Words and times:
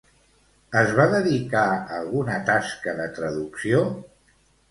Es 0.79 0.93
va 0.99 1.03
dedicar 1.09 1.65
a 1.73 1.99
alguna 1.99 2.39
tasca 2.49 2.97
de 3.01 3.07
traducció? 3.21 3.83